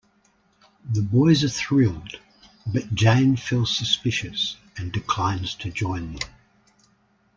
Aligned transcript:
The 0.93 1.03
boys 1.03 1.43
are 1.43 1.47
thrilled, 1.47 2.19
but 2.65 2.95
Jane 2.95 3.35
feels 3.35 3.77
suspicious 3.77 4.57
and 4.75 4.91
declines 4.91 5.53
to 5.53 5.69
join 5.69 6.13
them. 6.15 6.27